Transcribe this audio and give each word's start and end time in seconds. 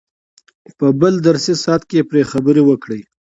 په 0.77 0.87
بل 0.99 1.13
درسي 1.27 1.53
ساعت 1.63 1.83
کې 1.89 2.07
پرې 2.09 2.21
خبرې 2.31 2.61
وکړئ. 2.65 3.01